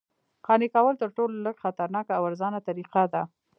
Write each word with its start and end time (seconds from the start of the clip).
قانع 0.47 0.67
کول 0.75 0.95
تر 1.01 1.09
ټولو 1.17 1.35
لږ 1.45 1.55
خطرناکه 1.63 2.13
او 2.17 2.23
ارزانه 2.29 2.59
طریقه 2.67 3.03
ده 3.13 3.21